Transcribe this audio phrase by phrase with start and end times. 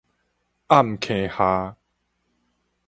[0.65, 1.77] 暗坑下